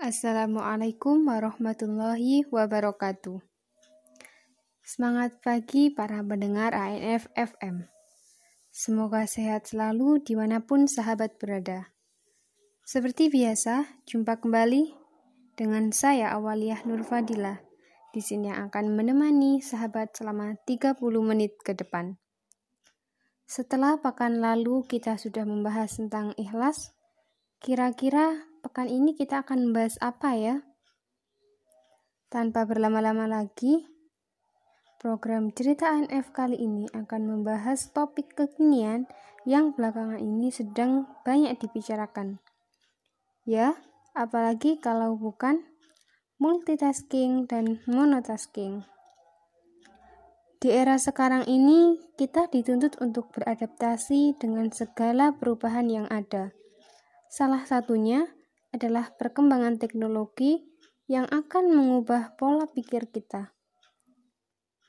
Assalamualaikum 0.00 1.28
warahmatullahi 1.28 2.48
wabarakatuh. 2.48 3.36
Semangat 4.80 5.44
pagi 5.44 5.92
para 5.92 6.24
pendengar 6.24 6.72
ANF 6.72 7.28
FM. 7.36 7.84
Semoga 8.72 9.28
sehat 9.28 9.68
selalu 9.68 10.24
di 10.24 10.40
mana 10.40 10.64
pun 10.64 10.88
sahabat 10.88 11.36
berada. 11.36 11.92
Seperti 12.80 13.28
biasa, 13.28 14.00
jumpa 14.08 14.40
kembali 14.40 14.88
dengan 15.60 15.92
saya 15.92 16.32
Awaliyah 16.32 16.88
Nur 16.88 17.04
Fadila. 17.04 17.60
Di 18.16 18.24
sini 18.24 18.48
akan 18.48 18.96
menemani 18.96 19.60
sahabat 19.60 20.16
selama 20.16 20.56
30 20.64 20.96
menit 21.20 21.60
ke 21.60 21.76
depan. 21.76 22.16
Setelah 23.44 24.00
pekan 24.00 24.40
lalu 24.40 24.80
kita 24.80 25.20
sudah 25.20 25.44
membahas 25.44 26.00
tentang 26.00 26.32
ikhlas, 26.40 26.96
kira-kira 27.60 28.48
pekan 28.64 28.88
ini 28.88 29.12
kita 29.12 29.44
akan 29.44 29.68
membahas 29.68 30.00
apa 30.00 30.32
ya? 30.32 30.56
Tanpa 32.32 32.64
berlama-lama 32.64 33.28
lagi, 33.28 33.84
program 34.96 35.52
cerita 35.52 35.92
ANF 35.92 36.32
kali 36.32 36.56
ini 36.56 36.88
akan 36.96 37.20
membahas 37.28 37.92
topik 37.92 38.32
kekinian 38.32 39.04
yang 39.44 39.76
belakangan 39.76 40.16
ini 40.16 40.48
sedang 40.48 41.04
banyak 41.20 41.60
dibicarakan. 41.60 42.40
Ya, 43.44 43.76
apalagi 44.16 44.80
kalau 44.80 45.20
bukan 45.20 45.60
multitasking 46.40 47.44
dan 47.44 47.84
monotasking. 47.84 48.88
Di 50.60 50.68
era 50.72 51.00
sekarang 51.00 51.48
ini, 51.48 51.96
kita 52.20 52.48
dituntut 52.48 53.00
untuk 53.00 53.32
beradaptasi 53.32 54.36
dengan 54.36 54.68
segala 54.72 55.32
perubahan 55.32 55.88
yang 55.88 56.06
ada. 56.12 56.52
Salah 57.30 57.62
satunya 57.62 58.26
adalah 58.74 59.14
perkembangan 59.14 59.78
teknologi 59.78 60.66
yang 61.06 61.30
akan 61.30 61.70
mengubah 61.70 62.34
pola 62.34 62.66
pikir 62.66 63.06
kita. 63.06 63.54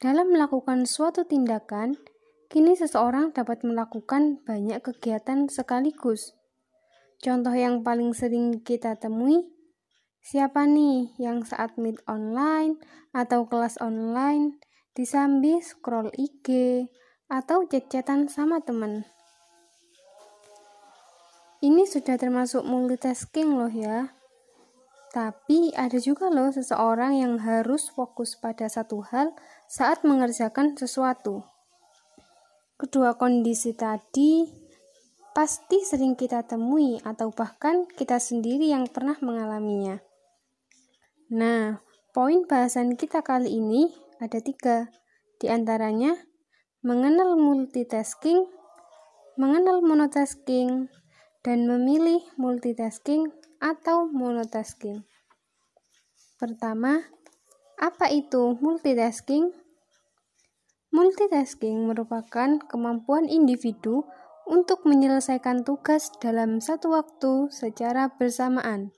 Dalam 0.02 0.34
melakukan 0.34 0.90
suatu 0.90 1.22
tindakan, 1.30 2.02
kini 2.50 2.74
seseorang 2.74 3.30
dapat 3.30 3.62
melakukan 3.62 4.42
banyak 4.42 4.82
kegiatan 4.82 5.46
sekaligus. 5.54 6.34
Contoh 7.22 7.54
yang 7.54 7.86
paling 7.86 8.10
sering 8.18 8.66
kita 8.66 8.98
temui, 8.98 9.46
siapa 10.26 10.66
nih 10.66 11.14
yang 11.22 11.46
saat 11.46 11.78
meet 11.78 12.02
online 12.10 12.82
atau 13.14 13.46
kelas 13.46 13.78
online 13.78 14.58
disambi 14.98 15.62
scroll 15.62 16.10
IG 16.18 16.90
atau 17.30 17.70
chat-chatan 17.70 18.26
sama 18.26 18.66
teman. 18.66 19.06
Ini 21.62 21.86
sudah 21.86 22.18
termasuk 22.18 22.66
multitasking 22.66 23.54
loh 23.54 23.70
ya. 23.70 24.18
Tapi 25.14 25.70
ada 25.78 26.02
juga 26.02 26.34
loh 26.34 26.50
seseorang 26.50 27.22
yang 27.22 27.38
harus 27.38 27.94
fokus 27.94 28.34
pada 28.34 28.66
satu 28.66 29.06
hal 29.06 29.38
saat 29.70 30.02
mengerjakan 30.02 30.74
sesuatu. 30.74 31.46
Kedua 32.82 33.14
kondisi 33.14 33.78
tadi 33.78 34.50
pasti 35.38 35.86
sering 35.86 36.18
kita 36.18 36.42
temui 36.50 36.98
atau 37.06 37.30
bahkan 37.30 37.86
kita 37.86 38.18
sendiri 38.18 38.74
yang 38.74 38.90
pernah 38.90 39.22
mengalaminya. 39.22 40.02
Nah, 41.30 41.78
poin 42.10 42.50
bahasan 42.50 42.98
kita 42.98 43.22
kali 43.22 43.62
ini 43.62 43.94
ada 44.18 44.42
tiga. 44.42 44.90
Di 45.38 45.54
antaranya, 45.54 46.18
mengenal 46.82 47.38
multitasking, 47.38 48.50
mengenal 49.38 49.86
monotasking, 49.86 50.90
dan 51.42 51.66
memilih 51.66 52.22
multitasking 52.38 53.34
atau 53.62 54.10
monotasking. 54.10 55.06
Pertama, 56.42 57.06
apa 57.78 58.10
itu 58.10 58.58
multitasking? 58.58 59.54
Multitasking 60.92 61.88
merupakan 61.88 62.62
kemampuan 62.66 63.26
individu 63.26 64.06
untuk 64.50 64.84
menyelesaikan 64.84 65.64
tugas 65.64 66.12
dalam 66.20 66.60
satu 66.60 66.92
waktu 66.98 67.48
secara 67.54 68.12
bersamaan 68.12 68.92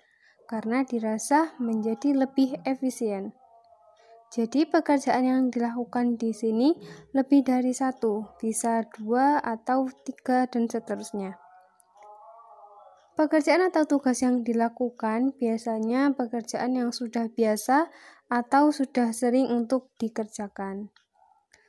karena 0.48 0.81
dirasa 0.88 1.54
menjadi 1.60 2.25
lebih 2.25 2.60
efisien. 2.66 3.36
Jadi 4.34 4.66
pekerjaan 4.66 5.30
yang 5.30 5.42
dilakukan 5.54 6.18
di 6.18 6.34
sini 6.34 6.74
lebih 7.14 7.46
dari 7.46 7.70
satu, 7.70 8.34
bisa 8.42 8.81
dua 8.98 9.38
atau 9.38 9.86
tiga 10.02 10.50
dan 10.50 10.66
seterusnya. 10.66 11.43
Pekerjaan 13.13 13.69
atau 13.69 13.85
tugas 13.85 14.25
yang 14.25 14.41
dilakukan 14.41 15.38
biasanya 15.38 16.18
pekerjaan 16.18 16.74
yang 16.74 16.90
sudah 16.90 17.29
biasa 17.29 17.94
atau 18.25 18.74
sudah 18.74 19.13
sering 19.13 19.53
untuk 19.53 19.94
dikerjakan. 20.01 20.90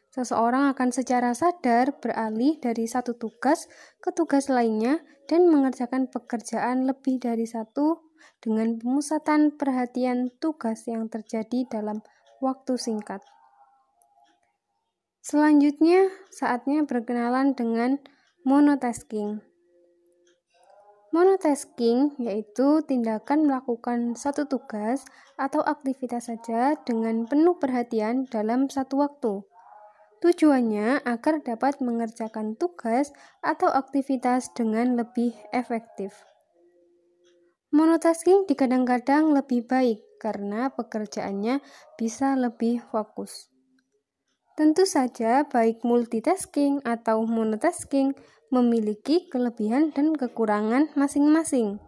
Seseorang 0.09 0.73
akan 0.73 0.89
secara 0.95 1.37
sadar 1.37 2.01
beralih 2.01 2.57
dari 2.63 2.89
satu 2.89 3.19
tugas 3.21 3.69
ke 4.01 4.09
tugas 4.17 4.49
lainnya 4.49 5.05
dan 5.29 5.51
mengerjakan 5.53 6.09
pekerjaan 6.09 6.89
lebih 6.89 7.21
dari 7.21 7.45
satu 7.45 8.15
dengan 8.41 8.81
pemusatan 8.81 9.53
perhatian 9.53 10.33
tugas 10.41 10.89
yang 10.89 11.13
terjadi 11.13 11.69
dalam 11.69 12.01
waktu 12.41 12.81
singkat. 12.81 13.21
Selanjutnya, 15.21 16.09
saatnya 16.33 16.85
berkenalan 16.89 17.53
dengan 17.53 18.01
monotasking. 18.49 19.54
Monotasking 21.15 22.19
yaitu 22.19 22.83
tindakan 22.83 23.47
melakukan 23.47 24.19
satu 24.19 24.51
tugas 24.51 25.07
atau 25.39 25.63
aktivitas 25.63 26.27
saja 26.27 26.75
dengan 26.83 27.23
penuh 27.31 27.55
perhatian 27.55 28.27
dalam 28.27 28.67
satu 28.67 28.99
waktu. 28.99 29.47
Tujuannya 30.19 31.07
agar 31.07 31.39
dapat 31.39 31.79
mengerjakan 31.79 32.59
tugas 32.59 33.15
atau 33.47 33.71
aktivitas 33.71 34.51
dengan 34.59 34.99
lebih 34.99 35.39
efektif. 35.55 36.27
Monotasking 37.71 38.51
dikadang-kadang 38.51 39.31
lebih 39.39 39.71
baik 39.71 40.03
karena 40.19 40.75
pekerjaannya 40.75 41.63
bisa 41.95 42.35
lebih 42.35 42.83
fokus. 42.91 43.55
Tentu 44.59 44.83
saja, 44.83 45.47
baik 45.47 45.87
multitasking 45.87 46.83
atau 46.83 47.23
monotasking 47.23 48.19
memiliki 48.55 49.27
kelebihan 49.27 49.91
dan 49.91 50.15
kekurangan 50.15 50.95
masing-masing. 50.95 51.83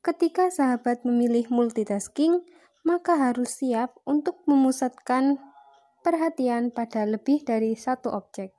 Ketika 0.00 0.48
sahabat 0.48 1.04
memilih 1.04 1.52
multitasking, 1.52 2.40
maka 2.88 3.20
harus 3.20 3.60
siap 3.60 3.92
untuk 4.08 4.40
memusatkan 4.48 5.36
perhatian 6.00 6.72
pada 6.72 7.04
lebih 7.04 7.44
dari 7.44 7.76
satu 7.76 8.08
objek. 8.08 8.56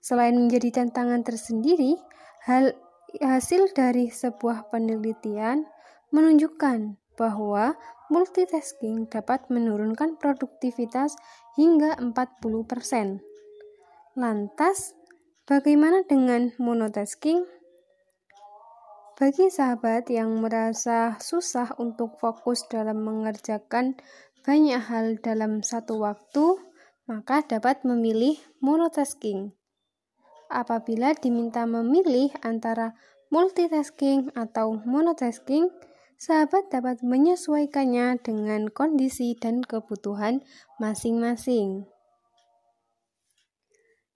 Selain 0.00 0.32
menjadi 0.32 0.80
tantangan 0.80 1.20
tersendiri, 1.20 2.00
hal 2.48 2.72
hasil 3.20 3.76
dari 3.76 4.08
sebuah 4.08 4.72
penelitian 4.72 5.68
menunjukkan 6.08 6.96
bahwa 7.20 7.76
multitasking 8.08 9.06
dapat 9.12 9.46
menurunkan 9.52 10.16
produktivitas 10.16 11.14
hingga 11.60 11.96
40%. 12.00 13.20
Lantas, 14.14 14.94
Bagaimana 15.44 16.00
dengan 16.08 16.56
monotasking? 16.56 17.44
Bagi 19.20 19.52
sahabat 19.52 20.08
yang 20.08 20.40
merasa 20.40 21.20
susah 21.20 21.76
untuk 21.76 22.16
fokus 22.16 22.64
dalam 22.72 23.04
mengerjakan 23.04 24.00
banyak 24.40 24.80
hal 24.80 25.20
dalam 25.20 25.60
satu 25.60 26.00
waktu, 26.00 26.64
maka 27.04 27.44
dapat 27.44 27.84
memilih 27.84 28.40
monotasking. 28.64 29.52
Apabila 30.48 31.12
diminta 31.12 31.68
memilih 31.68 32.32
antara 32.40 32.96
multitasking 33.28 34.32
atau 34.32 34.80
monotasking, 34.88 35.68
sahabat 36.16 36.72
dapat 36.72 37.04
menyesuaikannya 37.04 38.16
dengan 38.24 38.72
kondisi 38.72 39.36
dan 39.36 39.60
kebutuhan 39.60 40.40
masing-masing. 40.80 41.84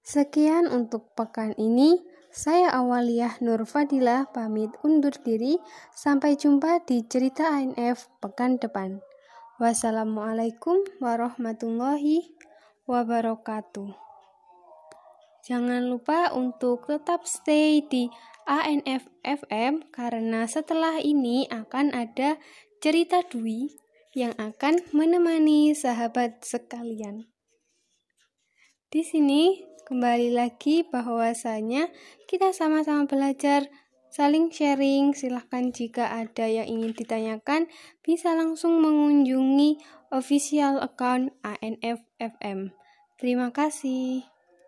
Sekian 0.08 0.72
untuk 0.72 1.12
pekan 1.12 1.52
ini. 1.60 2.00
Saya 2.32 2.72
Awaliyah 2.72 3.44
Nur 3.44 3.68
Fadila 3.68 4.24
pamit 4.32 4.72
undur 4.80 5.12
diri. 5.20 5.60
Sampai 5.92 6.32
jumpa 6.32 6.80
di 6.88 7.04
cerita 7.04 7.52
ANF 7.52 8.08
pekan 8.16 8.56
depan. 8.56 9.04
Wassalamualaikum 9.60 10.80
warahmatullahi 11.04 12.24
wabarakatuh. 12.88 13.92
Jangan 15.44 15.84
lupa 15.84 16.32
untuk 16.32 16.88
tetap 16.88 17.28
stay 17.28 17.84
di 17.84 18.08
ANF 18.48 19.12
FM 19.20 19.92
karena 19.92 20.48
setelah 20.48 21.04
ini 21.04 21.44
akan 21.52 21.92
ada 21.92 22.40
cerita 22.80 23.20
Dwi 23.28 23.76
yang 24.16 24.32
akan 24.40 24.88
menemani 24.96 25.76
sahabat 25.76 26.40
sekalian. 26.40 27.28
Di 28.88 29.04
sini 29.04 29.68
Kembali 29.88 30.36
lagi 30.36 30.84
bahwasanya 30.84 31.88
kita 32.28 32.52
sama-sama 32.52 33.08
belajar 33.08 33.72
saling 34.12 34.52
sharing. 34.52 35.16
Silahkan 35.16 35.72
jika 35.72 36.12
ada 36.12 36.44
yang 36.44 36.68
ingin 36.68 36.92
ditanyakan, 36.92 37.72
bisa 38.04 38.36
langsung 38.36 38.84
mengunjungi 38.84 39.80
official 40.12 40.84
account 40.84 41.32
ANF 41.40 42.04
FM. 42.20 42.76
Terima 43.16 43.48
kasih. 43.48 44.37